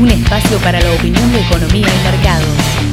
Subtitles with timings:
[0.00, 2.91] un espacio para la opinión de economía y mercados.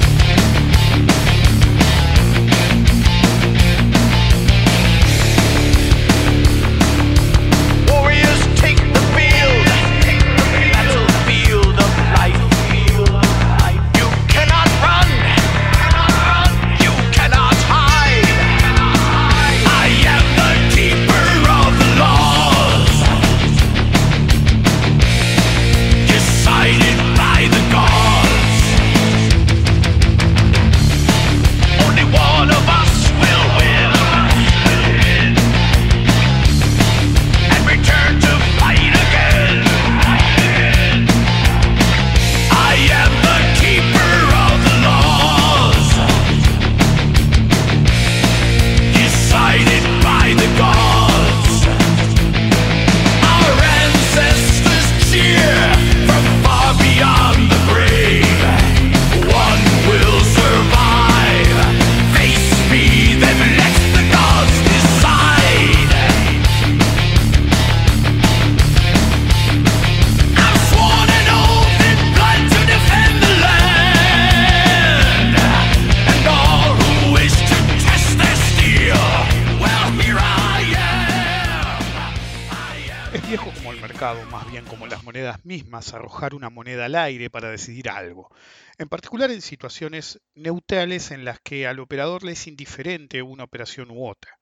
[85.50, 88.30] Mismas, arrojar una moneda al aire para decidir algo,
[88.78, 93.89] en particular en situaciones neutrales en las que al operador le es indiferente una operación
[93.89, 94.39] u otra.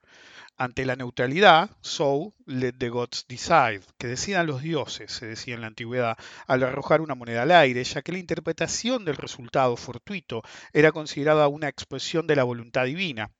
[0.57, 5.61] Ante la neutralidad, so let the gods decide, que decidan los dioses, se decía en
[5.61, 10.41] la antigüedad, al arrojar una moneda al aire, ya que la interpretación del resultado fortuito
[10.73, 13.31] era considerada una expresión de la voluntad divina.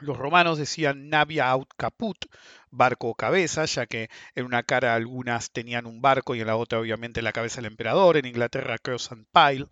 [0.00, 2.26] Los romanos decían navia aut caput,
[2.70, 6.56] barco o cabeza, ya que en una cara algunas tenían un barco y en la
[6.56, 9.66] otra obviamente la cabeza del emperador, en Inglaterra cross and pile.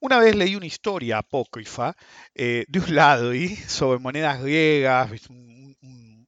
[0.00, 1.94] Una vez leí una historia apócrifa
[2.34, 5.10] eh, de un lado y sobre monedas griegas,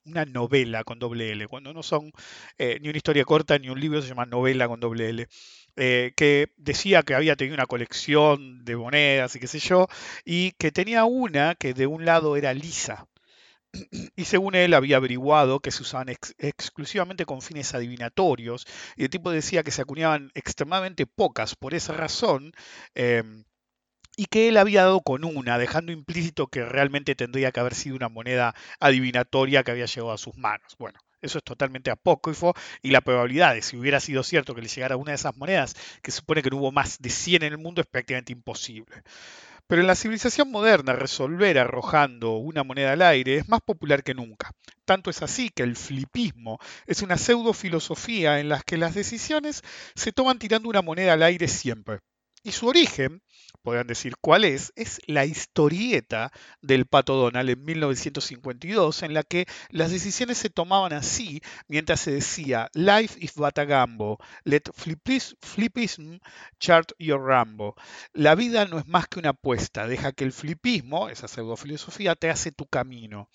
[0.04, 2.12] una novela con doble L, cuando no son
[2.58, 5.28] eh, ni una historia corta ni un libro, se llama novela con doble L,
[5.76, 9.88] eh, que decía que había tenido una colección de monedas y qué sé yo,
[10.24, 13.06] y que tenía una que de un lado era lisa,
[14.16, 18.66] y según él había averiguado que se usaban ex- exclusivamente con fines adivinatorios,
[18.96, 22.52] y el tipo decía que se acuñaban extremadamente pocas por esa razón,
[22.94, 23.44] em,
[24.16, 27.96] y que él había dado con una, dejando implícito que realmente tendría que haber sido
[27.96, 30.76] una moneda adivinatoria que había llegado a sus manos.
[30.78, 34.68] Bueno, eso es totalmente apócrifo y la probabilidad de si hubiera sido cierto que le
[34.68, 37.58] llegara una de esas monedas, que supone que no hubo más de 100 en el
[37.58, 39.02] mundo, es prácticamente imposible.
[39.66, 44.14] Pero en la civilización moderna, resolver arrojando una moneda al aire es más popular que
[44.14, 44.50] nunca.
[44.84, 49.62] Tanto es así que el flipismo es una pseudo-filosofía en la que las decisiones
[49.94, 52.00] se toman tirando una moneda al aire siempre.
[52.44, 53.22] Y su origen,
[53.62, 59.46] podrán decir cuál es, es la historieta del Pato Donald en 1952, en la que
[59.70, 65.36] las decisiones se tomaban así mientras se decía Life is but a gamble, let flipis-
[65.40, 66.18] flipism
[66.60, 67.74] chart your rambo.
[68.12, 72.30] La vida no es más que una apuesta, deja que el flipismo, esa pseudofilosofía, te
[72.30, 73.28] hace tu camino.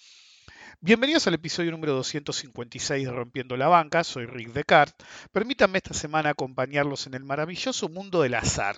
[0.79, 5.07] Bienvenidos al episodio número 256 de Rompiendo la Banca, soy Rick Descartes.
[5.31, 8.77] Permítanme esta semana acompañarlos en el maravilloso mundo del azar,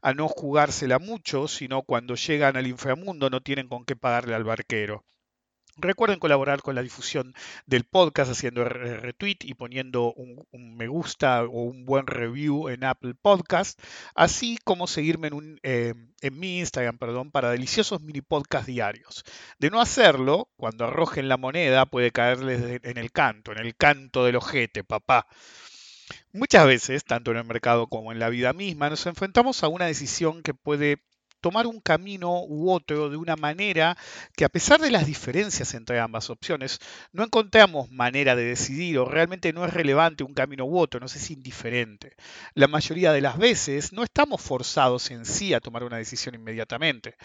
[0.00, 4.44] a no jugársela mucho, sino cuando llegan al inframundo no tienen con qué pagarle al
[4.44, 5.04] barquero.
[5.80, 7.34] Recuerden colaborar con la difusión
[7.66, 10.46] del podcast haciendo re- retweet y poniendo un,
[10.76, 13.80] me gusta o un buen review en Apple Podcast,
[14.14, 15.30] así como seguirme
[15.62, 19.24] eh, en mi Instagram perdón, para deliciosos mini podcast diarios.
[19.58, 24.24] De no hacerlo, cuando arrojen la moneda puede caerles en el canto, en el canto
[24.24, 25.26] del ojete, papá.
[26.32, 29.86] Muchas veces, tanto en el mercado como en la vida misma, nos enfrentamos a una
[29.86, 31.02] decisión que puede
[31.40, 33.96] tomar un camino u otro de una manera
[34.36, 36.78] que a pesar de las diferencias entre ambas opciones,
[37.12, 41.16] no encontramos manera de decidir o realmente no es relevante un camino u otro, nos
[41.16, 42.16] es indiferente.
[42.54, 47.16] La mayoría de las veces no estamos forzados en sí a tomar una decisión inmediatamente.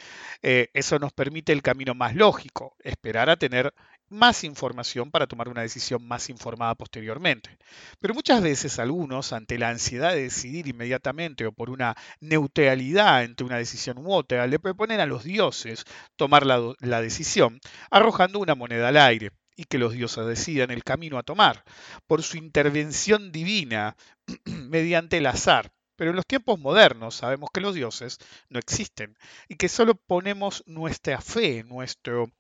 [0.42, 3.74] Eh, eso nos permite el camino más lógico, esperar a tener
[4.10, 7.58] más información para tomar una decisión más informada posteriormente.
[8.00, 13.46] Pero muchas veces algunos, ante la ansiedad de decidir inmediatamente o por una neutralidad entre
[13.46, 15.86] una decisión u otra, le proponen a los dioses
[16.16, 17.60] tomar la, la decisión,
[17.90, 21.64] arrojando una moneda al aire y que los dioses decidan el camino a tomar,
[22.08, 23.96] por su intervención divina
[24.46, 25.72] mediante el azar.
[25.96, 28.18] Pero en los tiempos modernos sabemos que los dioses
[28.50, 29.18] no existen
[29.48, 32.32] y que solo ponemos nuestra fe, nuestro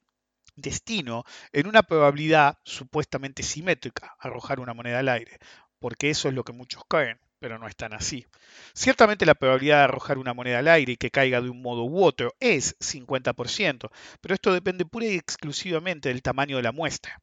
[0.55, 1.23] destino
[1.53, 5.39] en una probabilidad supuestamente simétrica, arrojar una moneda al aire,
[5.79, 7.19] porque eso es lo que muchos creen.
[7.39, 8.25] pero no es tan así.
[8.73, 11.83] Ciertamente la probabilidad de arrojar una moneda al aire y que caiga de un modo
[11.83, 13.91] u otro es 50%,
[14.21, 17.21] pero esto depende pura y exclusivamente del tamaño de la muestra.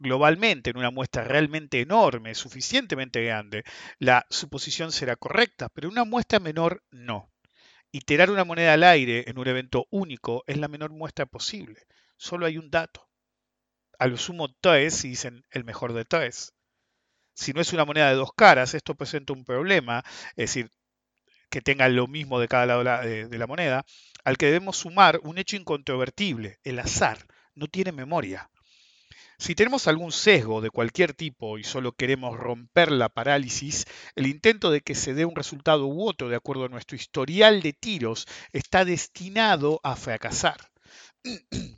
[0.00, 3.64] Globalmente, en una muestra realmente enorme, suficientemente grande,
[3.98, 7.30] la suposición será correcta, pero en una muestra menor no.
[7.92, 11.86] Iterar una moneda al aire en un evento único es la menor muestra posible.
[12.18, 13.08] Solo hay un dato.
[13.98, 16.54] A lo sumo tres y dicen el mejor de tres.
[17.34, 20.70] Si no es una moneda de dos caras, esto presenta un problema, es decir,
[21.50, 23.84] que tenga lo mismo de cada lado de la, de- de la moneda,
[24.24, 27.18] al que debemos sumar un hecho incontrovertible, el azar,
[27.54, 28.50] no tiene memoria.
[29.38, 33.86] Si tenemos algún sesgo de cualquier tipo y solo queremos romper la parálisis,
[34.16, 37.62] el intento de que se dé un resultado u otro de acuerdo a nuestro historial
[37.62, 40.58] de tiros está destinado a fracasar.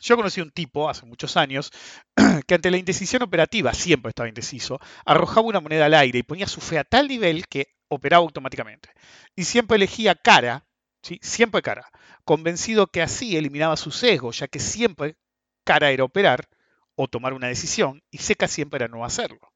[0.00, 1.70] Yo conocí un tipo hace muchos años
[2.46, 6.46] que ante la indecisión operativa, siempre estaba indeciso, arrojaba una moneda al aire y ponía
[6.46, 8.90] su fe a tal nivel que operaba automáticamente.
[9.36, 10.66] Y siempre elegía cara,
[11.02, 11.18] ¿sí?
[11.22, 11.88] siempre cara,
[12.24, 15.16] convencido que así eliminaba su sesgo, ya que siempre
[15.64, 16.48] cara era operar
[16.96, 19.53] o tomar una decisión y seca siempre era no hacerlo.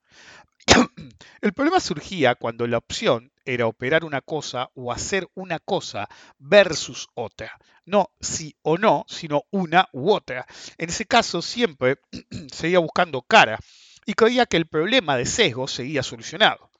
[1.40, 7.08] El problema surgía cuando la opción era operar una cosa o hacer una cosa versus
[7.14, 7.58] otra.
[7.84, 10.46] No sí o no, sino una u otra.
[10.76, 11.98] En ese caso siempre
[12.52, 13.58] seguía buscando cara
[14.04, 16.70] y creía que el problema de sesgo seguía solucionado.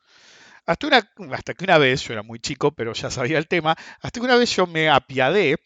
[0.66, 4.26] Hasta, que una vez, yo era muy chico, pero ya sabía el tema, hasta que
[4.26, 5.56] una vez yo me apiadé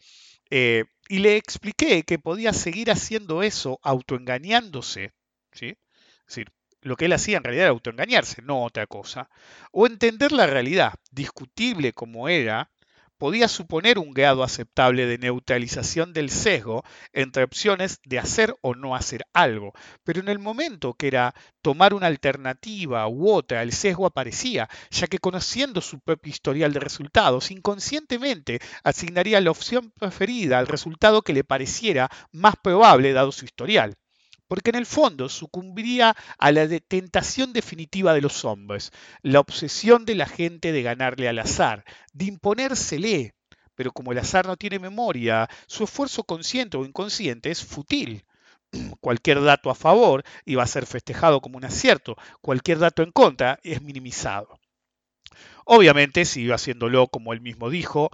[0.49, 5.11] eh, y le expliqué que podía seguir haciendo eso autoengañándose,
[5.51, 5.75] ¿sí?
[6.19, 6.53] Es decir,
[6.83, 9.29] lo que él hacía en realidad era autoengañarse, no otra cosa.
[9.71, 12.69] O entender la realidad, discutible como era,
[13.17, 16.83] podía suponer un grado aceptable de neutralización del sesgo
[17.13, 19.71] entre opciones de hacer o no hacer algo.
[20.03, 25.07] Pero en el momento que era tomar una alternativa u otra, el sesgo aparecía, ya
[25.07, 31.31] que conociendo su propio historial de resultados, inconscientemente asignaría la opción preferida al resultado que
[31.31, 33.95] le pareciera más probable dado su historial
[34.53, 38.91] porque en el fondo sucumbiría a la tentación definitiva de los hombres,
[39.23, 41.83] la obsesión de la gente de ganarle al azar,
[42.13, 43.33] de imponérsele.
[43.73, 48.25] Pero como el azar no tiene memoria, su esfuerzo consciente o inconsciente es fútil.
[49.01, 53.59] Cualquier dato a favor iba a ser festejado como un acierto, cualquier dato en contra
[53.63, 54.59] es minimizado.
[55.65, 58.11] Obviamente siguió haciéndolo como él mismo dijo,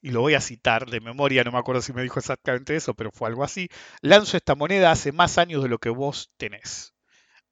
[0.00, 2.94] y lo voy a citar de memoria, no me acuerdo si me dijo exactamente eso,
[2.94, 3.68] pero fue algo así,
[4.00, 6.94] lanzo esta moneda hace más años de lo que vos tenés.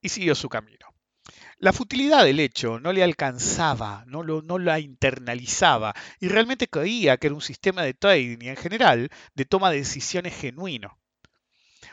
[0.00, 0.86] Y siguió su camino.
[1.58, 7.18] La futilidad del hecho no le alcanzaba, no, lo, no la internalizaba y realmente creía
[7.18, 10.98] que era un sistema de trading y en general de toma de decisiones genuino.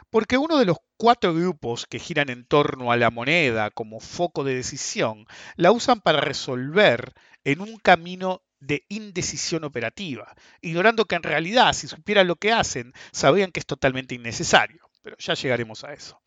[0.10, 4.46] Porque uno de los cuatro grupos que giran en torno a la moneda como foco
[4.46, 5.26] de decisión
[5.58, 7.14] la usan para resolver
[7.48, 12.92] en un camino de indecisión operativa, ignorando que en realidad, si supieran lo que hacen,
[13.14, 14.90] sabrían que es totalmente innecesario.
[15.02, 16.20] Pero ya llegaremos a eso.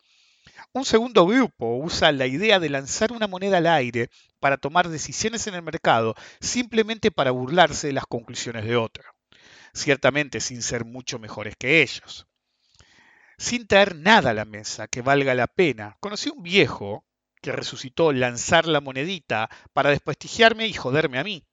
[0.73, 4.09] Un segundo grupo usa la idea de lanzar una moneda al aire
[4.39, 9.03] para tomar decisiones en el mercado simplemente para burlarse de las conclusiones de otro,
[9.75, 12.25] ciertamente sin ser mucho mejores que ellos.
[13.37, 17.05] Sin traer nada a la mesa que valga la pena, conocí un viejo
[17.41, 21.43] que resucitó lanzar la monedita para desprestigiarme y joderme a mí.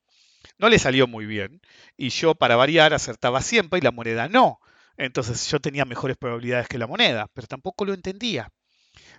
[0.59, 1.61] No le salió muy bien,
[1.97, 4.61] y yo para variar acertaba siempre y la moneda no.
[4.97, 8.51] Entonces yo tenía mejores probabilidades que la moneda, pero tampoco lo entendía.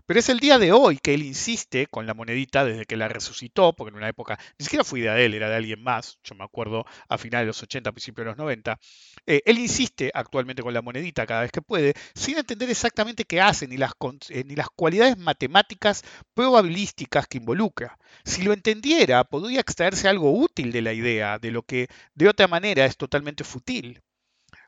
[0.05, 3.07] Pero es el día de hoy que él insiste con la monedita desde que la
[3.07, 6.19] resucitó, porque en una época ni siquiera fue idea de él, era de alguien más,
[6.23, 8.79] yo me acuerdo a finales de los 80, principios de los 90.
[9.25, 13.41] eh, él insiste actualmente con la monedita cada vez que puede, sin entender exactamente qué
[13.41, 17.97] hace, ni las, con- eh, ni las cualidades matemáticas probabilísticas que involucra.
[18.23, 22.47] Si lo entendiera, podría extraerse algo útil de la idea, de lo que de otra
[22.47, 24.01] manera es totalmente fútil.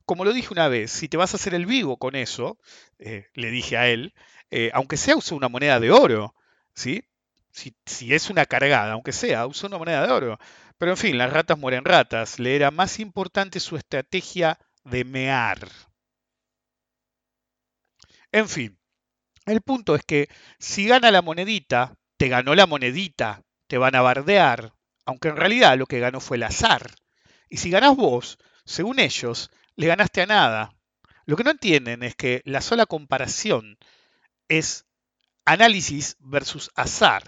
[0.05, 2.57] Como lo dije una vez, si te vas a hacer el vivo con eso,
[2.99, 4.13] eh, le dije a él,
[4.51, 6.35] eh, aunque sea usa una moneda de oro,
[6.75, 7.03] ¿sí?
[7.51, 10.39] Si, si es una cargada, aunque sea, usa una moneda de oro.
[10.77, 12.39] Pero en fin, las ratas mueren ratas.
[12.39, 15.67] Le era más importante su estrategia de mear.
[18.33, 18.77] En fin,
[19.45, 20.29] el punto es que
[20.59, 24.73] si gana la monedita, te ganó la monedita, te van a bardear,
[25.05, 26.91] aunque en realidad lo que ganó fue el azar.
[27.49, 30.75] Y si ganás vos, según ellos, le ganaste a nada.
[31.25, 33.77] Lo que no entienden es que la sola comparación
[34.51, 34.85] es
[35.45, 37.23] análisis versus azar.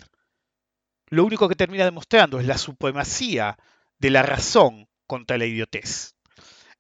[1.07, 3.57] Lo único que termina demostrando es la supremacía
[3.97, 6.15] de la razón contra la idiotez.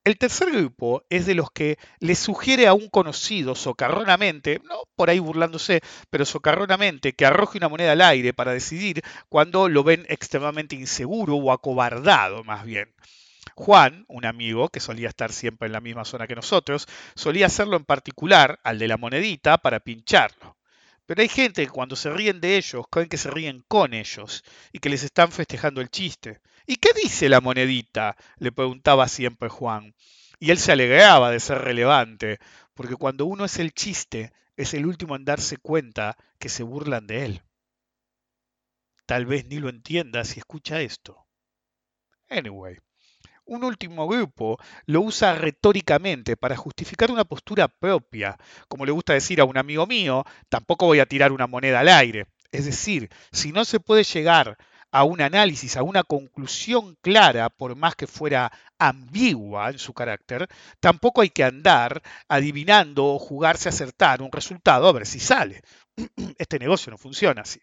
[0.03, 5.09] El tercer grupo es de los que le sugiere a un conocido socarronamente, no por
[5.09, 10.05] ahí burlándose, pero socarronamente, que arroje una moneda al aire para decidir cuando lo ven
[10.09, 12.93] extremadamente inseguro o acobardado más bien.
[13.55, 17.77] Juan, un amigo que solía estar siempre en la misma zona que nosotros, solía hacerlo
[17.77, 20.57] en particular al de la monedita para pincharlo.
[21.05, 24.43] Pero hay gente que cuando se ríen de ellos creen que se ríen con ellos
[24.71, 26.39] y que les están festejando el chiste.
[26.65, 28.15] ¿Y qué dice la monedita?
[28.37, 29.93] le preguntaba siempre Juan.
[30.39, 32.39] Y él se alegraba de ser relevante,
[32.73, 37.07] porque cuando uno es el chiste, es el último en darse cuenta que se burlan
[37.07, 37.41] de él.
[39.05, 41.25] Tal vez ni lo entienda si escucha esto.
[42.29, 42.77] Anyway,
[43.45, 48.37] un último grupo lo usa retóricamente para justificar una postura propia.
[48.67, 51.89] Como le gusta decir a un amigo mío, tampoco voy a tirar una moneda al
[51.89, 52.27] aire.
[52.51, 54.57] Es decir, si no se puede llegar
[54.91, 60.47] a un análisis, a una conclusión clara, por más que fuera ambigua en su carácter,
[60.79, 65.61] tampoco hay que andar adivinando o jugarse a acertar un resultado a ver si sale.
[66.37, 67.59] Este negocio no funciona así.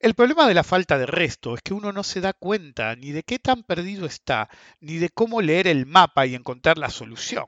[0.00, 3.10] El problema de la falta de resto es que uno no se da cuenta ni
[3.10, 7.46] de qué tan perdido está, ni de cómo leer el mapa y encontrar la solución.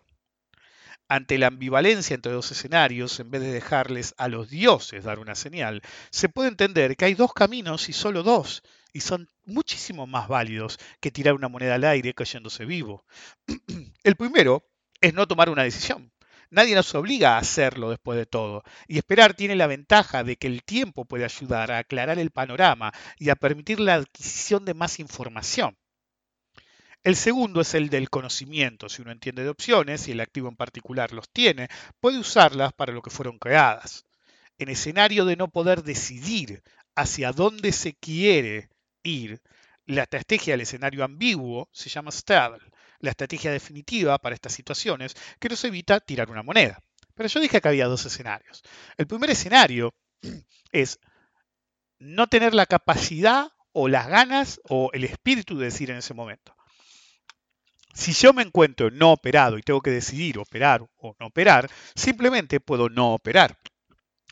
[1.07, 5.37] Ante la ambivalencia entre dos escenarios, en vez de dejarles a los dioses dar una
[5.37, 5.81] señal,
[6.11, 10.79] se puede entender que hay dos caminos y solo dos, y son muchísimo más válidos
[11.01, 13.05] que tirar una moneda al aire cayéndose vivo.
[14.03, 14.65] El primero
[15.01, 16.11] es no tomar una decisión.
[16.51, 18.65] Nadie nos obliga a hacerlo después de todo.
[18.89, 22.93] Y esperar tiene la ventaja de que el tiempo puede ayudar a aclarar el panorama
[23.19, 25.77] y a permitir la adquisición de más información.
[27.05, 28.89] El segundo es el del conocimiento.
[28.89, 31.69] Si uno entiende de opciones y el activo en particular los tiene,
[32.01, 34.05] puede usarlas para lo que fueron creadas.
[34.59, 36.63] En escenario de no poder decidir
[36.97, 38.69] hacia dónde se quiere
[39.05, 39.41] ir,
[39.87, 42.70] la estrategia del escenario ambiguo se llama straddle
[43.01, 46.79] la estrategia definitiva para estas situaciones que nos evita tirar una moneda.
[47.15, 48.63] Pero yo dije que había dos escenarios.
[48.97, 49.95] El primer escenario
[50.73, 50.99] es
[51.99, 56.57] no tener la capacidad o las ganas o el espíritu de decir en ese momento.
[57.93, 62.61] Si yo me encuentro no operado y tengo que decidir operar o no operar, simplemente
[62.61, 63.59] puedo no operar.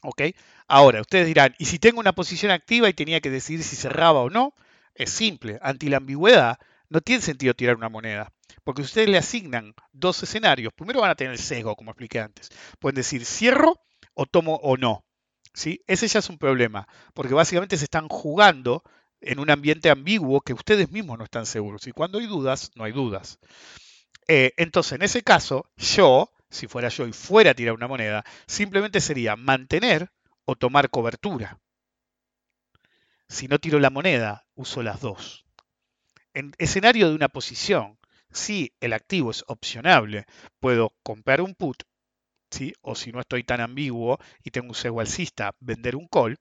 [0.03, 0.23] ¿Ok?
[0.69, 4.21] Ahora, ustedes dirán, ¿y si tengo una posición activa y tenía que decidir si cerraba
[4.21, 4.55] o no?
[4.95, 6.59] Es simple, ante la ambigüedad
[6.89, 8.33] no tiene sentido tirar una moneda.
[8.65, 10.73] Porque ustedes le asignan dos escenarios.
[10.75, 12.49] Primero van a tener el sesgo, como expliqué antes.
[12.79, 13.81] Pueden decir cierro
[14.15, 15.05] o tomo o no.
[15.59, 15.83] ¿sí?
[15.87, 18.83] Ese ya es un problema, porque básicamente se están jugando
[19.21, 21.87] en un ambiente ambiguo que ustedes mismos no están seguros.
[21.87, 23.39] Y cuando hay dudas, no hay dudas.
[24.29, 28.25] Eh, entonces, en ese caso, yo, si fuera yo y fuera a tirar una moneda,
[28.47, 30.11] simplemente sería mantener
[30.45, 31.59] o tomar cobertura.
[33.29, 35.45] Si no tiro la moneda, uso las dos.
[36.33, 37.98] En escenario de una posición,
[38.39, 40.25] si el activo es opcionable,
[40.61, 41.83] puedo comprar un put,
[42.51, 42.73] ¿sí?
[42.83, 46.39] o si no estoy tan ambiguo y tengo un sesgo alcista, vender un call.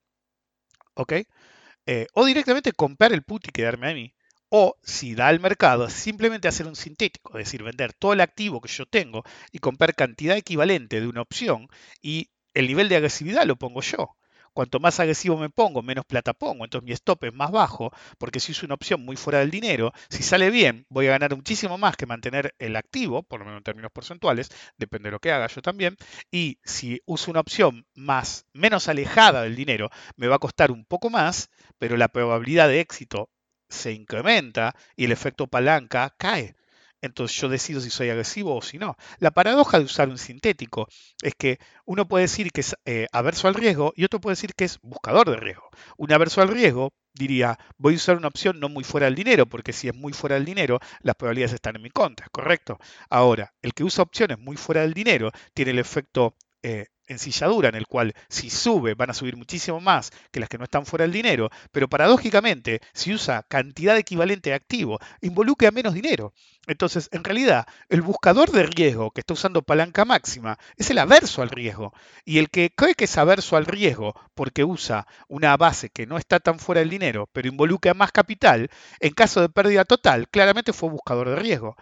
[1.86, 4.14] Eh, o directamente comprar el put y quedarme a mí.
[4.50, 8.62] O si da al mercado, simplemente hacer un sintético, es decir, vender todo el activo
[8.62, 11.68] que yo tengo y comprar cantidad equivalente de una opción
[12.02, 14.16] y el nivel de agresividad lo pongo yo.
[14.58, 16.64] Cuanto más agresivo me pongo, menos plata pongo.
[16.64, 19.94] Entonces mi stop es más bajo, porque si uso una opción muy fuera del dinero,
[20.10, 23.60] si sale bien, voy a ganar muchísimo más que mantener el activo, por lo menos
[23.60, 25.96] en términos porcentuales, depende de lo que haga yo también.
[26.32, 30.86] Y si uso una opción más, menos alejada del dinero, me va a costar un
[30.86, 33.30] poco más, pero la probabilidad de éxito
[33.70, 36.56] se incrementa y el efecto palanca cae
[37.02, 38.96] entonces yo decido si soy agresivo o si no.
[39.20, 40.88] La paradoja de usar un sintético
[41.22, 44.54] es que uno puede decir que es eh, averso al riesgo y otro puede decir
[44.56, 45.70] que es buscador de riesgo.
[45.98, 49.46] Un averso al riesgo diría, voy a usar una opción no muy fuera del dinero,
[49.48, 52.78] porque si es muy fuera del dinero, las probabilidades están en mi contra, ¿correcto?
[53.10, 57.76] Ahora, el que usa opciones muy fuera del dinero tiene el efecto eh, ensilladura en
[57.76, 61.04] el cual si sube van a subir muchísimo más que las que no están fuera
[61.04, 66.34] del dinero, pero paradójicamente si usa cantidad equivalente de activo involucra menos dinero.
[66.68, 71.42] Entonces, en realidad, el buscador de riesgo que está usando palanca máxima es el averso
[71.42, 71.94] al riesgo.
[72.26, 76.18] Y el que cree que es averso al riesgo porque usa una base que no
[76.18, 80.74] está tan fuera del dinero, pero involucra más capital, en caso de pérdida total, claramente
[80.74, 81.78] fue buscador de riesgo.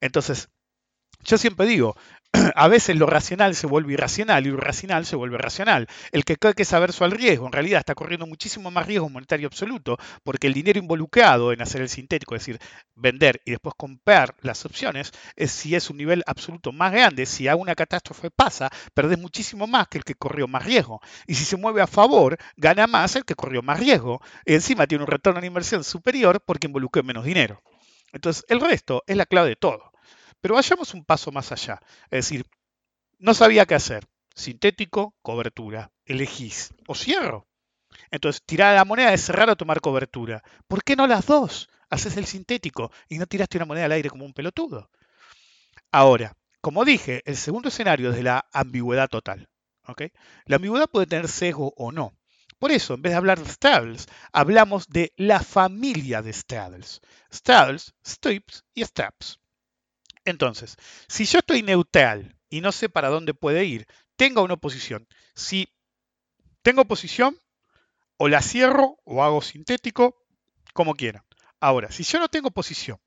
[0.00, 0.50] Entonces,
[1.24, 1.96] yo siempre digo,
[2.54, 5.86] a veces lo racional se vuelve irracional y lo irracional se vuelve racional.
[6.12, 9.08] El que cree que es averso al riesgo, en realidad está corriendo muchísimo más riesgo
[9.08, 12.60] monetario absoluto, porque el dinero involucrado en hacer el sintético, es decir,
[12.94, 17.48] vender y después comprar las opciones, es si es un nivel absoluto más grande, si
[17.48, 21.00] a una catástrofe pasa, perdés muchísimo más que el que corrió más riesgo.
[21.26, 24.20] Y si se mueve a favor, gana más el que corrió más riesgo.
[24.44, 27.62] Y encima tiene un retorno en inversión superior porque involucró menos dinero.
[28.12, 29.92] Entonces, el resto es la clave de todo.
[30.46, 31.80] Pero vayamos un paso más allá.
[32.04, 32.46] Es decir,
[33.18, 34.06] no sabía qué hacer.
[34.32, 35.90] Sintético, cobertura.
[36.04, 36.72] Elegís.
[36.86, 37.48] O cierro.
[38.12, 40.44] Entonces, tirar la moneda es cerrar o tomar cobertura.
[40.68, 41.68] ¿Por qué no las dos?
[41.90, 44.88] Haces el sintético y no tiraste una moneda al aire como un pelotudo.
[45.90, 49.48] Ahora, como dije, el segundo escenario es de la ambigüedad total.
[50.44, 52.16] La ambigüedad puede tener sesgo o no.
[52.60, 57.00] Por eso, en vez de hablar de straddles, hablamos de la familia de straddles.
[57.32, 59.40] Straddles, strips y straps.
[60.26, 60.76] Entonces,
[61.08, 65.08] si yo estoy neutral y no sé para dónde puede ir, tengo una oposición.
[65.34, 65.72] Si
[66.62, 67.40] tengo oposición,
[68.18, 70.16] o la cierro o hago sintético,
[70.74, 71.24] como quiera.
[71.60, 72.98] Ahora, si yo no tengo posición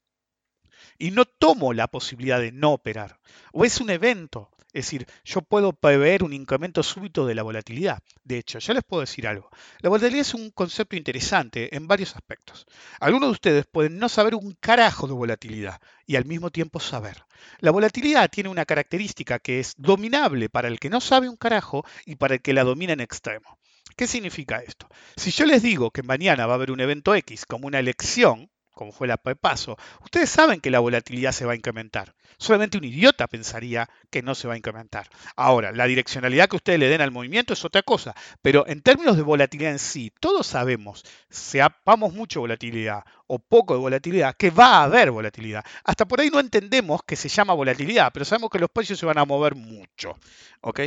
[0.98, 3.20] y no tomo la posibilidad de no operar,
[3.52, 8.04] o es un evento, es decir, yo puedo prever un incremento súbito de la volatilidad.
[8.24, 9.50] De hecho, ya les puedo decir algo.
[9.80, 12.68] La volatilidad es un concepto interesante en varios aspectos.
[13.00, 17.26] Algunos de ustedes pueden no saber un carajo de volatilidad y al mismo tiempo saber.
[17.60, 21.84] La volatilidad tiene una característica que es dominable para el que no sabe un carajo
[22.06, 23.58] y para el que la domina en extremo.
[23.96, 24.88] ¿Qué significa esto?
[25.18, 28.50] Si yo les digo que mañana va a haber un evento X como una elección,
[28.80, 32.16] como fue la paso, ustedes saben que la volatilidad se va a incrementar.
[32.38, 35.10] Solamente un idiota pensaría que no se va a incrementar.
[35.36, 39.18] Ahora, la direccionalidad que ustedes le den al movimiento es otra cosa, pero en términos
[39.18, 44.78] de volatilidad en sí, todos sabemos, sepamos mucho volatilidad o poco de volatilidad, que va
[44.78, 45.66] a haber volatilidad.
[45.84, 49.06] Hasta por ahí no entendemos que se llama volatilidad, pero sabemos que los precios se
[49.06, 50.16] van a mover mucho.
[50.62, 50.80] ¿ok?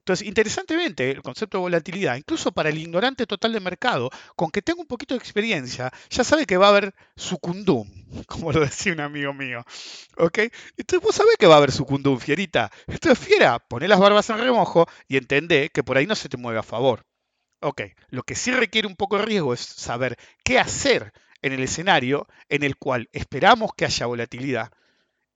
[0.00, 4.62] Entonces, interesantemente, el concepto de volatilidad, incluso para el ignorante total de mercado, con que
[4.62, 7.88] tenga un poquito de experiencia, ya sabe que va a haber sucundum,
[8.26, 9.64] como lo decía un amigo mío.
[10.16, 10.38] ¿Ok?
[10.76, 12.70] Entonces, vos sabés que va a haber sucundum, fierita.
[12.86, 16.36] Entonces, fiera, poné las barbas en remojo y entendé que por ahí no se te
[16.36, 17.04] mueve a favor.
[17.62, 21.60] Ok, lo que sí requiere un poco de riesgo es saber qué hacer en el
[21.60, 24.72] escenario en el cual esperamos que haya volatilidad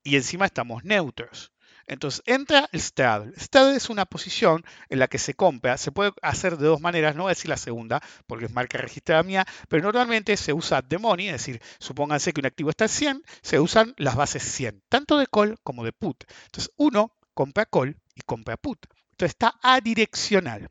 [0.03, 1.54] y encima estamos neutros.
[1.87, 3.33] Entonces entra el straddle.
[3.39, 7.15] Straddle es una posición en la que se compra, se puede hacer de dos maneras,
[7.15, 10.83] no voy a decir la segunda, porque es marca registrada mía, pero normalmente se usa
[10.83, 14.43] the money, es decir, supónganse que un activo está en 100, se usan las bases
[14.43, 16.25] 100, tanto de call como de put.
[16.47, 18.87] Entonces uno compra call y compra put.
[19.13, 20.71] Entonces está adireccional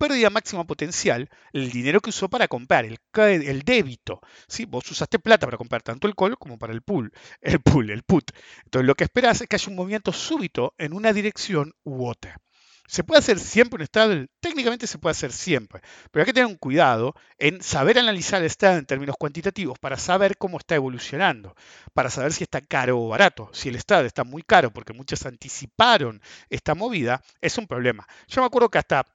[0.00, 4.20] pérdida máxima potencial, el dinero que usó para comprar, el, el débito.
[4.48, 4.64] ¿sí?
[4.64, 8.02] Vos usaste plata para comprar tanto el call como para el pool, el pool, el
[8.02, 8.30] put.
[8.64, 12.40] Entonces lo que esperas es que haya un movimiento súbito en una dirección u otra.
[12.88, 14.28] ¿Se puede hacer siempre un straddle?
[14.40, 18.50] Técnicamente se puede hacer siempre, pero hay que tener un cuidado en saber analizar el
[18.50, 21.54] straddle en términos cuantitativos para saber cómo está evolucionando,
[21.94, 23.48] para saber si está caro o barato.
[23.52, 28.08] Si el straddle está muy caro porque muchos anticiparon esta movida, es un problema.
[28.26, 29.06] Yo me acuerdo que hasta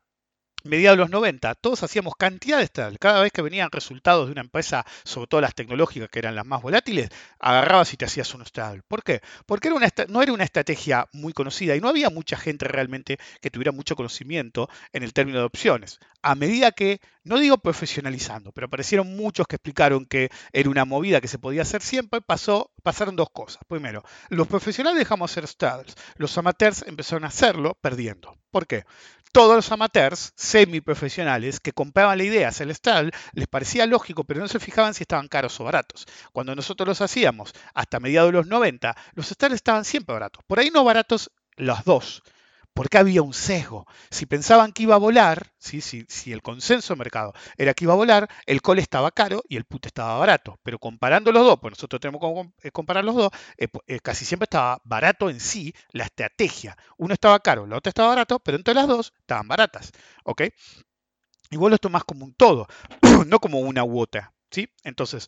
[0.65, 2.97] mediados de los 90, todos hacíamos cantidad de straddle.
[2.97, 6.45] Cada vez que venían resultados de una empresa, sobre todo las tecnológicas que eran las
[6.45, 8.81] más volátiles, agarrabas y te hacías un straddle.
[8.87, 9.21] ¿Por qué?
[9.45, 13.17] Porque era una, no era una estrategia muy conocida y no había mucha gente realmente
[13.41, 15.99] que tuviera mucho conocimiento en el término de opciones.
[16.21, 21.19] A medida que, no digo profesionalizando, pero aparecieron muchos que explicaron que era una movida
[21.19, 23.59] que se podía hacer siempre, pasó, pasaron dos cosas.
[23.67, 25.95] Primero, los profesionales dejamos hacer straddles.
[26.15, 28.37] Los amateurs empezaron a hacerlo perdiendo.
[28.51, 28.85] ¿Por qué?
[29.35, 34.47] todos los amateurs semiprofesionales que compraban la idea hacer el les parecía lógico, pero no
[34.47, 36.05] se fijaban si estaban caros o baratos.
[36.31, 40.41] Cuando nosotros los hacíamos hasta mediados de los 90, los straddles estaban siempre baratos.
[40.47, 42.23] Por ahí no baratos los dos,
[42.75, 43.87] porque había un sesgo.
[44.11, 45.79] Si pensaban que iba a volar, ¿sí?
[45.81, 49.55] si, el consenso de mercado era que iba a volar, el call estaba caro y
[49.55, 50.59] el put estaba barato.
[50.61, 52.21] Pero comparando los dos, pues nosotros tenemos
[52.61, 56.77] que comparar los dos, eh, eh, casi siempre estaba barato en sí la estrategia.
[56.97, 59.93] Uno estaba caro, la otra estaba barato, pero entre las dos estaban baratas.
[60.25, 60.41] ¿ok?
[61.49, 62.67] Y vos lo tomás como un todo,
[63.27, 64.33] no como una u otra.
[64.51, 64.67] ¿sí?
[64.83, 65.27] Entonces,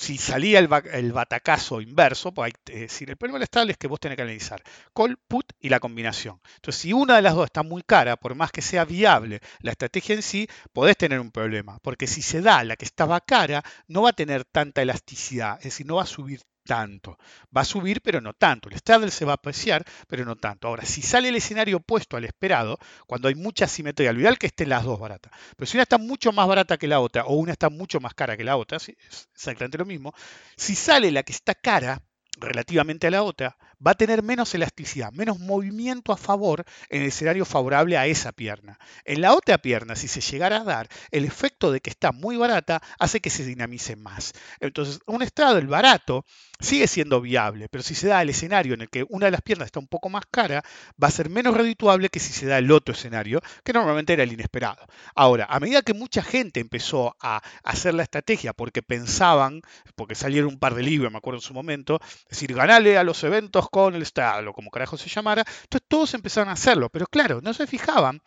[0.00, 4.16] si salía el, batacazo inverso, pues hay, decir, el problema estable es que vos tenés
[4.16, 4.62] que analizar
[4.94, 6.40] call, put y la combinación.
[6.54, 9.72] Entonces, si una de las dos está muy cara, por más que sea viable la
[9.72, 11.78] estrategia en sí, podés tener un problema.
[11.82, 15.64] Porque si se da la que estaba cara, no va a tener tanta elasticidad, es
[15.64, 17.18] decir, no va a subir tanto.
[17.56, 18.68] Va a subir, pero no tanto.
[18.68, 20.68] El straddle se va a apreciar, pero no tanto.
[20.68, 22.78] Ahora, si sale el escenario opuesto al esperado,
[23.08, 25.32] cuando hay mucha simetría, lo ideal que estén las dos baratas.
[25.56, 28.14] Pero si una está mucho más barata que la otra, o una está mucho más
[28.14, 28.88] cara que la otra, es
[29.34, 30.14] exactamente lo mismo.
[30.56, 32.00] Si sale la que está cara,
[32.38, 37.08] relativamente a la otra, va a tener menos elasticidad, menos movimiento a favor en el
[37.08, 38.78] escenario favorable a esa pierna.
[39.04, 42.36] En la otra pierna, si se llegara a dar, el efecto de que está muy
[42.36, 44.32] barata hace que se dinamice más.
[44.60, 46.24] Entonces, un estado del barato
[46.60, 49.42] sigue siendo viable, pero si se da el escenario en el que una de las
[49.42, 50.62] piernas está un poco más cara,
[51.02, 54.22] va a ser menos redituable que si se da el otro escenario, que normalmente era
[54.22, 54.86] el inesperado.
[55.14, 59.62] Ahora, a medida que mucha gente empezó a hacer la estrategia porque pensaban,
[59.96, 63.04] porque salieron un par de libros, me acuerdo en su momento, es decir, ganale a
[63.04, 65.44] los eventos con el Estado, o como carajo se llamara.
[65.62, 68.20] Entonces todos empezaron a hacerlo, pero claro, no se fijaban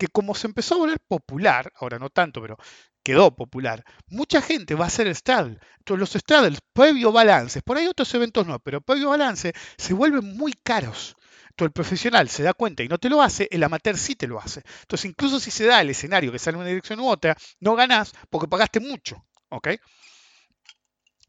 [0.00, 2.56] que como se empezó a volver popular, ahora no tanto, pero
[3.02, 5.58] quedó popular, mucha gente va a hacer straddle.
[5.78, 10.36] Entonces los straddles, previo balance, por ahí otros eventos no, pero previo balance se vuelven
[10.36, 11.16] muy caros.
[11.50, 14.26] Entonces el profesional se da cuenta y no te lo hace, el amateur sí te
[14.26, 14.62] lo hace.
[14.82, 17.74] Entonces incluso si se da el escenario que sale en una dirección u otra, no
[17.74, 19.24] ganás porque pagaste mucho.
[19.50, 19.68] ¿ok?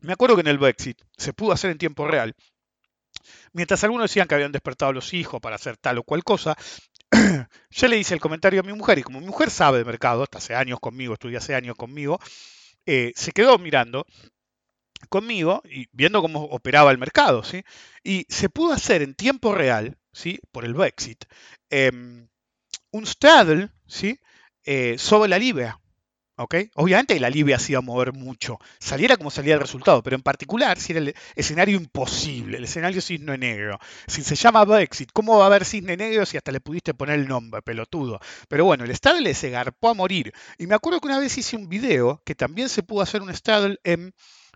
[0.02, 2.36] Me acuerdo que en el Brexit se pudo hacer en tiempo real.
[3.54, 6.56] Mientras algunos decían que habían despertado a los hijos para hacer tal o cual cosa,
[7.72, 10.24] yo le hice el comentario a mi mujer y como mi mujer sabe de mercado,
[10.24, 12.20] hasta hace años conmigo, estudia hace años conmigo,
[12.86, 14.06] eh, se quedó mirando
[15.10, 17.64] conmigo y viendo cómo operaba el mercado, ¿sí?
[18.04, 20.40] Y se pudo hacer en tiempo real, ¿sí?
[20.52, 21.26] Por el Brexit,
[21.70, 22.28] em,
[22.94, 24.20] un straddle, ¿sí?
[24.66, 25.81] Eh, sobre la libra.
[26.38, 26.56] ¿Ok?
[26.76, 30.22] Obviamente la Libia se iba a mover mucho, saliera como salía el resultado, pero en
[30.22, 33.80] particular si era el escenario imposible, el escenario cisne negro.
[34.08, 37.20] Si se llama Brexit, ¿cómo va a haber cisne negro si hasta le pudiste poner
[37.20, 38.20] el nombre, pelotudo?
[38.48, 40.34] Pero bueno, el Stadle se garpó a morir.
[40.58, 43.34] Y me acuerdo que una vez hice un video que también se pudo hacer un
[43.34, 44.14] Stadle en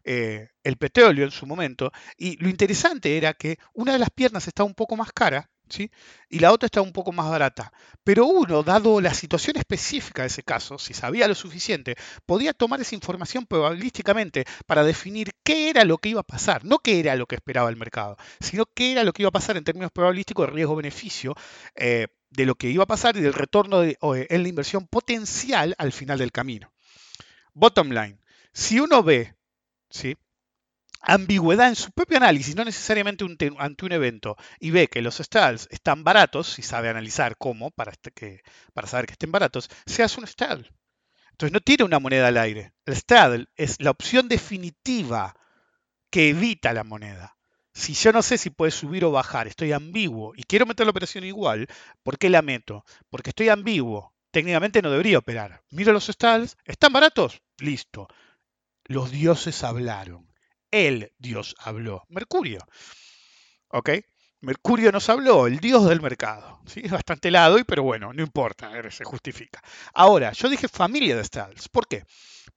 [0.07, 4.47] eh, el petróleo en su momento, y lo interesante era que una de las piernas
[4.47, 5.91] estaba un poco más cara, ¿sí?
[6.29, 7.71] y la otra estaba un poco más barata.
[8.03, 12.81] Pero uno, dado la situación específica de ese caso, si sabía lo suficiente, podía tomar
[12.81, 17.15] esa información probabilísticamente para definir qué era lo que iba a pasar, no qué era
[17.15, 19.91] lo que esperaba el mercado, sino qué era lo que iba a pasar en términos
[19.91, 21.35] probabilísticos de riesgo-beneficio.
[21.75, 25.73] Eh, de lo que iba a pasar y del retorno de, en la inversión potencial
[25.77, 26.73] al final del camino.
[27.53, 28.17] Bottom line,
[28.51, 29.35] si uno ve
[29.89, 30.17] ¿sí?
[31.05, 33.25] Ambigüedad en su propio análisis, no necesariamente
[33.57, 37.91] ante un evento, y ve que los straddles están baratos, si sabe analizar cómo, para,
[37.91, 38.41] este,
[38.85, 40.69] saber que estén baratos, se hace un straddle.
[41.31, 42.73] Entonces no tiene una moneda al aire.
[42.85, 45.35] El straddle es la opción definitiva
[46.09, 47.35] que evita la moneda.
[47.73, 50.91] Si yo no sé si puede subir o bajar, estoy ambiguo y quiero meter la
[50.91, 51.67] operación igual,
[52.03, 52.85] ¿por qué la meto?
[53.09, 54.13] Porque estoy ambiguo.
[54.31, 55.61] Técnicamente no debería operar.
[55.71, 57.41] Miro los straddles, ¿están baratos?
[57.57, 58.07] Listo
[58.87, 60.27] los dioses hablaron.
[60.75, 62.59] El dios habló, Mercurio.
[63.69, 63.91] ¿Ok?
[64.41, 66.59] Mercurio nos habló, el dios del mercado.
[66.65, 66.81] ¿sí?
[66.83, 69.61] Es bastante helado, pero bueno, no importa, se justifica.
[69.93, 71.69] Ahora, yo dije familia de straddles.
[71.69, 72.03] ¿Por qué?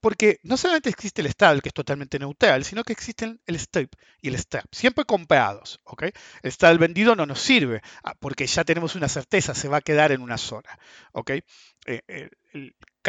[0.01, 3.93] Porque no solamente existe el straddle, que es totalmente neutral, sino que existen el strip
[4.21, 5.79] y el strap, siempre comprados.
[5.85, 6.03] ¿ok?
[6.43, 9.81] El straddle vendido no nos sirve, ah, porque ya tenemos una certeza, se va a
[9.81, 10.77] quedar en una zona.
[11.13, 11.29] ¿ok?
[11.29, 11.43] Eh,
[11.85, 12.29] eh,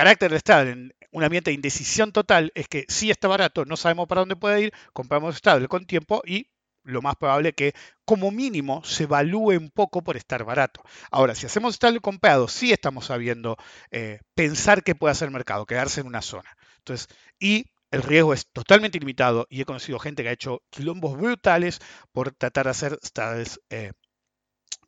[0.00, 3.76] carácter del straddle en un ambiente de indecisión total es que si está barato, no
[3.76, 6.46] sabemos para dónde puede ir, compramos straddle con tiempo y
[6.84, 7.74] lo más probable que
[8.06, 10.82] como mínimo se evalúe un poco por estar barato.
[11.10, 13.58] Ahora, si hacemos straddle comprado, sí estamos sabiendo
[13.90, 16.56] eh, pensar que puede hacer mercado, quedarse en una zona.
[16.78, 17.06] Entonces,
[17.38, 21.78] y el riesgo es totalmente ilimitado y he conocido gente que ha hecho quilombos brutales
[22.10, 23.92] por tratar de hacer straddles eh,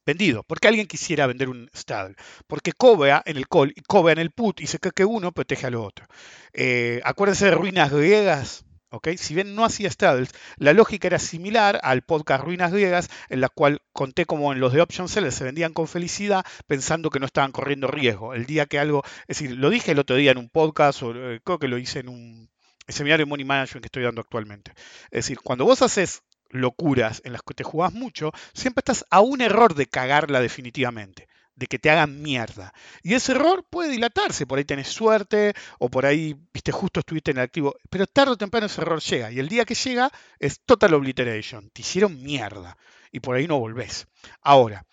[0.05, 0.43] vendido.
[0.43, 2.17] ¿Por qué alguien quisiera vender un straddle?
[2.47, 5.33] Porque cobra en el call y cobra en el put y se cree que uno
[5.33, 6.07] protege al otro.
[6.53, 8.65] Eh, acuérdense de ruinas griegas.
[8.95, 9.17] ¿Okay?
[9.17, 13.49] Si bien no hacía straddles, la lógica era similar al podcast Ruinas Griegas, en la
[13.49, 17.25] cual conté como en los de Option Sellers se vendían con felicidad pensando que no
[17.25, 18.35] estaban corriendo riesgo.
[18.35, 21.15] El día que algo, es decir, lo dije el otro día en un podcast, o
[21.15, 22.51] eh, creo que lo hice en un
[22.87, 24.73] seminario de Money Management que estoy dando actualmente.
[25.05, 29.21] Es decir, cuando vos haces locuras en las que te jugás mucho, siempre estás a
[29.21, 32.73] un error de cagarla definitivamente, de que te hagan mierda.
[33.03, 37.33] Y ese error puede dilatarse, por ahí tenés suerte o por ahí, viste, justo estuviste
[37.33, 40.13] en el activo, pero tarde o temprano ese error llega y el día que llega
[40.39, 42.77] es total obliteration, te hicieron mierda
[43.11, 44.07] y por ahí no volvés.
[44.41, 44.87] Ahora,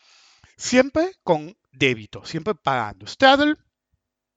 [0.58, 3.06] siempre con débito, siempre pagando.
[3.06, 3.56] Straddle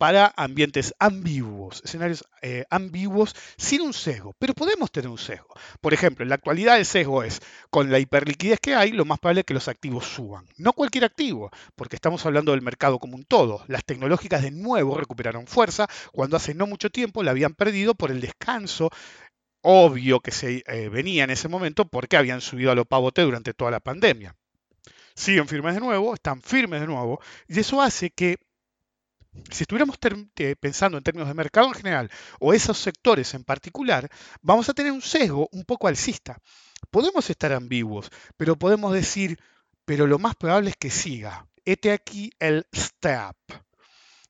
[0.02, 5.54] para ambientes ambiguos, escenarios eh, ambiguos sin un sesgo, pero podemos tener un sesgo.
[5.80, 9.20] Por ejemplo, en la actualidad el sesgo es, con la hiperliquidez que hay, lo más
[9.20, 10.44] probable es que los activos suban.
[10.56, 13.62] No cualquier activo, porque estamos hablando del mercado como un todo.
[13.68, 18.10] Las tecnológicas de nuevo recuperaron fuerza cuando hace no mucho tiempo la habían perdido por
[18.10, 18.90] el descanso
[19.60, 23.54] obvio que se eh, venía en ese momento porque habían subido a lo pavote durante
[23.54, 24.34] toda la pandemia.
[25.14, 28.38] Siguen firmes de nuevo, están firmes de nuevo, y eso hace que
[29.51, 29.97] si estuviéramos
[30.37, 34.09] eh, pensando en términos de mercado en general o esos sectores en particular,
[34.40, 36.38] vamos a tener un sesgo un poco alcista.
[36.90, 39.38] Podemos estar ambiguos, pero podemos decir,
[39.85, 41.47] pero lo más probable es que siga.
[41.64, 43.37] Este aquí el STAP.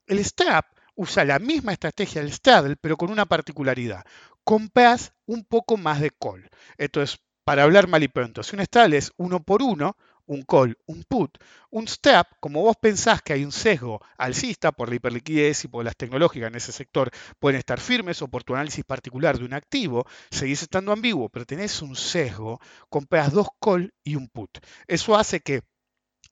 [0.06, 4.04] El STAP usa la misma estrategia del straddle, pero con una particularidad.
[4.44, 6.50] Compras un poco más de call.
[6.76, 9.96] Entonces, para hablar mal y pronto, si un straddle es uno por uno,
[10.32, 11.38] un call, un put,
[11.70, 15.84] un step, como vos pensás que hay un sesgo alcista por la hiperliquidez y por
[15.84, 19.54] las tecnológicas en ese sector pueden estar firmes o por tu análisis particular de un
[19.54, 24.58] activo, seguís estando ambiguo, pero tenés un sesgo, compras dos call y un put.
[24.86, 25.62] Eso hace que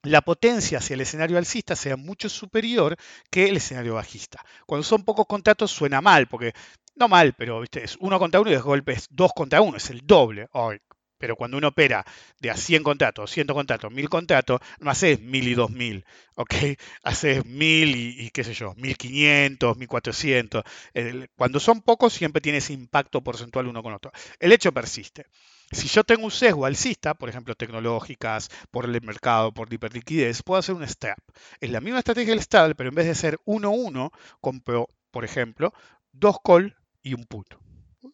[0.03, 2.97] la potencia hacia el escenario alcista sea mucho superior
[3.29, 4.43] que el escenario bajista.
[4.65, 6.53] Cuando son pocos contratos suena mal, porque
[6.95, 10.47] no mal, pero es uno contra uno y es dos contra uno, es el doble.
[10.53, 10.79] Ay,
[11.21, 12.05] pero cuando uno opera
[12.41, 16.05] de a 100 contratos, 100 contratos, 1000 contratos, no haces 1000 y 2000,
[16.35, 16.53] ¿ok?
[17.03, 20.63] Haces 1000 y, qué sé yo, 1500, 1400.
[20.93, 24.11] El- Cuando son pocos siempre tiene ese impacto porcentual uno con otro.
[24.39, 25.25] El hecho persiste.
[25.71, 30.43] Si yo tengo un sesgo alcista, por ejemplo, tecnológicas, por el mercado, por la hiperliquidez,
[30.43, 31.15] puedo hacer un step.
[31.61, 35.73] Es la misma estrategia del stable, pero en vez de ser 1-1, compro, por ejemplo,
[36.11, 37.47] dos call y un put.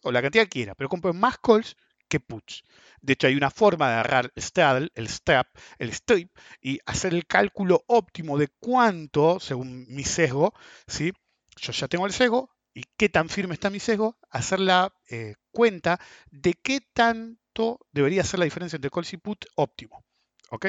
[0.02, 1.76] O la cantidad que quiera, pero compro más calls
[2.08, 2.64] que puts.
[3.00, 5.46] De hecho, hay una forma de agarrar straddle, el step,
[5.78, 10.54] el strip y hacer el cálculo óptimo de cuánto, según mi sesgo,
[10.86, 11.12] ¿sí?
[11.56, 15.34] yo ya tengo el sesgo y qué tan firme está mi sesgo, hacer la eh,
[15.52, 20.04] cuenta de qué tanto debería ser la diferencia entre calls y put óptimo.
[20.50, 20.66] ¿ok?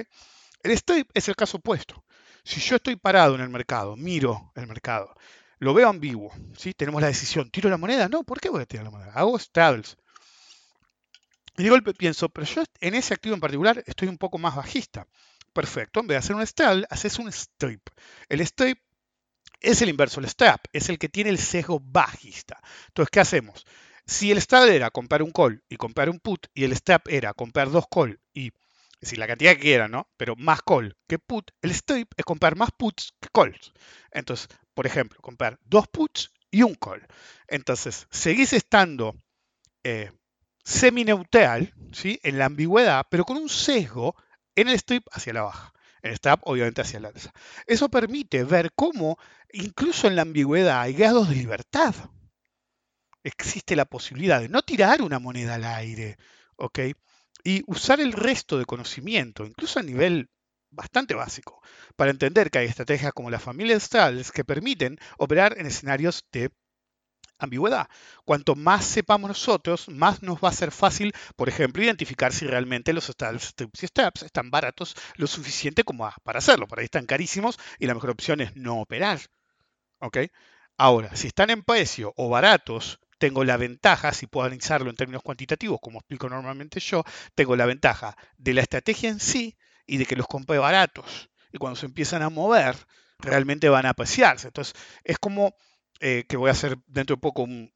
[0.63, 2.04] El strip es el caso opuesto.
[2.43, 5.15] Si yo estoy parado en el mercado, miro el mercado,
[5.60, 6.73] lo veo ambiguo, ¿sí?
[6.73, 8.08] tenemos la decisión, ¿tiro la moneda?
[8.08, 9.12] No, ¿por qué voy a tirar la moneda?
[9.13, 9.97] Hago straddles.
[11.59, 14.55] Y de golpe pienso, pero yo en ese activo en particular estoy un poco más
[14.55, 15.05] bajista.
[15.51, 17.81] Perfecto, en vez de hacer un straddle, haces un strip.
[18.29, 18.79] El strip
[19.59, 22.61] es el inverso, el strap, es el que tiene el sesgo bajista.
[22.87, 23.65] Entonces, ¿qué hacemos?
[24.05, 27.33] Si el straddle era comprar un call y comprar un put, y el strap era
[27.33, 30.07] comprar dos call y, es decir, la cantidad que quiera, ¿no?
[30.15, 33.73] Pero más call que put, el strip es comprar más puts que calls.
[34.11, 37.05] Entonces, por ejemplo, comprar dos puts y un call.
[37.49, 39.13] Entonces, seguís estando
[39.83, 40.11] eh,
[40.63, 42.19] semi-neutral, ¿sí?
[42.23, 44.15] En la ambigüedad, pero con un sesgo
[44.55, 45.73] en el strip hacia la baja.
[46.01, 47.31] En el strap, obviamente, hacia la alza.
[47.65, 49.17] Eso permite ver cómo,
[49.51, 51.93] incluso en la ambigüedad, hay grados de libertad.
[53.23, 56.17] Existe la posibilidad de no tirar una moneda al aire,
[56.55, 56.79] ¿ok?
[57.43, 60.29] Y usar el resto de conocimiento, incluso a nivel
[60.71, 61.61] bastante básico,
[61.95, 66.25] para entender que hay estrategias como la familia de straddles que permiten operar en escenarios
[66.31, 66.51] de
[67.39, 67.88] ambigüedad.
[68.25, 72.93] Cuanto más sepamos nosotros, más nos va a ser fácil, por ejemplo, identificar si realmente
[72.93, 76.67] los strips y steps están baratos lo suficiente como para hacerlo.
[76.67, 79.19] Por ahí están carísimos y la mejor opción es no operar.
[79.99, 80.17] ¿ok?
[80.78, 85.21] Ahora, si están en precio o baratos, tengo la ventaja, si puedo analizarlo en términos
[85.23, 87.04] cuantitativos, como explico normalmente yo,
[87.36, 91.30] tengo la ventaja de la estrategia en sí y de que los compré baratos.
[91.52, 92.75] Y cuando se empiezan a mover,
[93.19, 94.47] realmente van a apreciarse.
[94.47, 94.73] Entonces,
[95.04, 95.54] es como
[95.99, 97.71] eh, que voy a hacer dentro de poco un,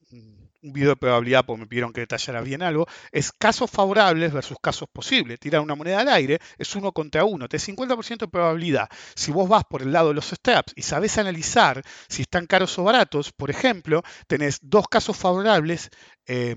[0.65, 4.87] video de probabilidad, porque me pidieron que detallara bien algo, es casos favorables versus casos
[4.91, 5.39] posibles.
[5.39, 8.87] Tirar una moneda al aire es uno contra uno, te 50% de probabilidad.
[9.13, 12.79] Si vos vas por el lado de los steps y sabes analizar si están caros
[12.79, 15.89] o baratos, por ejemplo, tenés dos casos favorables
[16.27, 16.55] eh,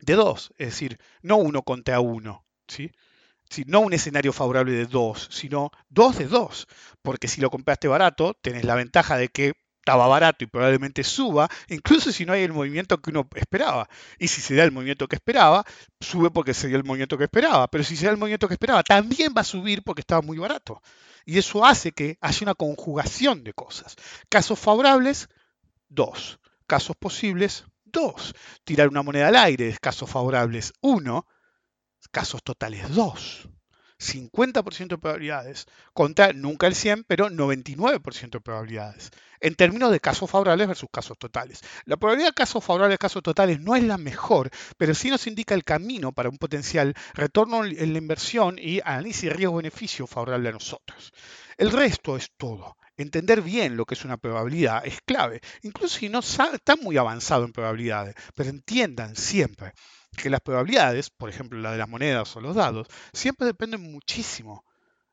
[0.00, 2.90] de dos, es decir, no uno contra uno, ¿sí?
[3.50, 6.66] Sí, no un escenario favorable de dos, sino dos de dos.
[7.02, 11.48] Porque si lo compraste barato, tenés la ventaja de que estaba barato y probablemente suba,
[11.68, 13.88] incluso si no hay el movimiento que uno esperaba.
[14.16, 15.64] Y si se da el movimiento que esperaba,
[16.00, 17.66] sube porque se dio el movimiento que esperaba.
[17.68, 20.38] Pero si se da el movimiento que esperaba, también va a subir porque estaba muy
[20.38, 20.80] barato.
[21.24, 23.96] Y eso hace que haya una conjugación de cosas.
[24.28, 25.28] Casos favorables,
[25.88, 26.38] dos.
[26.68, 28.34] Casos posibles, dos.
[28.64, 31.26] Tirar una moneda al aire, casos favorables, uno.
[32.12, 33.48] Casos totales, dos.
[34.02, 39.10] 50% de probabilidades, contra nunca el 100, pero 99% de probabilidades,
[39.40, 41.60] en términos de casos favorables versus casos totales.
[41.84, 45.54] La probabilidad de casos favorables, casos totales no es la mejor, pero sí nos indica
[45.54, 51.12] el camino para un potencial retorno en la inversión y análisis riesgo-beneficio favorable a nosotros.
[51.56, 52.76] El resto es todo.
[52.96, 57.44] Entender bien lo que es una probabilidad es clave, incluso si no está muy avanzado
[57.44, 59.72] en probabilidades, pero entiendan siempre
[60.16, 64.64] que las probabilidades, por ejemplo la de las monedas o los dados, siempre dependen muchísimo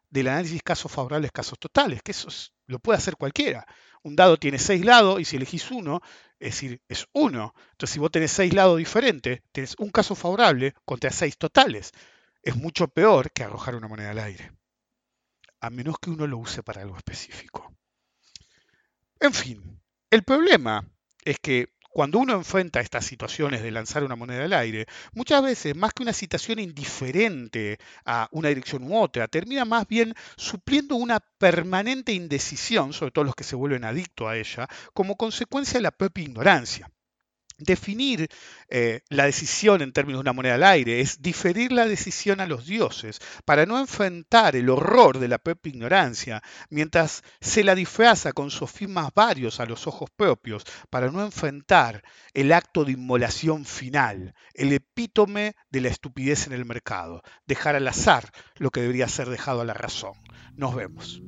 [0.10, 3.66] del análisis casos favorables, casos totales, que eso es, lo puede hacer cualquiera.
[4.04, 6.02] Un dado tiene seis lados y si elegís uno,
[6.40, 7.54] es decir, es uno.
[7.72, 11.92] Entonces, si vos tenés seis lados diferentes, tenés un caso favorable contra seis totales.
[12.42, 14.52] Es mucho peor que arrojar una moneda al aire,
[15.60, 17.74] a menos que uno lo use para algo específico.
[19.20, 20.90] En fin, el problema
[21.26, 25.75] es que cuando uno enfrenta estas situaciones de lanzar una moneda al aire, muchas veces,
[25.75, 31.19] más que una situación indiferente a una dirección u otra, termina más bien supliendo una
[31.19, 35.91] permanente indecisión, sobre todo los que se vuelven adictos a ella, como consecuencia de la
[35.91, 36.89] propia ignorancia.
[37.60, 38.30] Definir
[38.69, 42.48] eh, la decisión en términos de una moneda al aire, es diferir la decisión a
[42.48, 48.34] los dioses, para no enfrentar el horror de la propia ignorancia, mientras se la disfraza
[48.34, 54.34] con sofismas varios a los ojos propios, para no enfrentar el acto de inmolación final,
[54.54, 59.30] el epítome de la estupidez en el mercado, dejar al azar lo que debería ser
[59.30, 60.13] dejado a la razón.
[60.56, 61.22] Nos vemos.